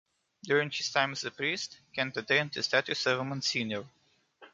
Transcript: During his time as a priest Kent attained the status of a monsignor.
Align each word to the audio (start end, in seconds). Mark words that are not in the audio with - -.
During 0.43 0.71
his 0.71 0.89
time 0.91 1.11
as 1.11 1.23
a 1.25 1.29
priest 1.29 1.77
Kent 1.93 2.17
attained 2.17 2.53
the 2.53 2.63
status 2.63 3.05
of 3.05 3.19
a 3.19 3.23
monsignor. 3.23 3.83